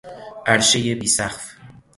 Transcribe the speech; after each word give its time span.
عرشهی 0.47 0.95
بیسقف 0.95 1.55